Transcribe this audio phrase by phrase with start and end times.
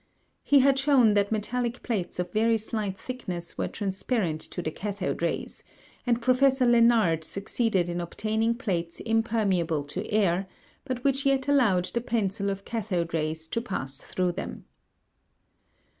[0.41, 5.21] He had shown that metallic plates of very slight thickness were transparent to the cathode
[5.21, 5.63] rays;
[6.07, 10.47] and Professor Lenard succeeded in obtaining plates impermeable to air,
[10.85, 14.65] but which yet allowed the pencil of cathode rays to pass through them.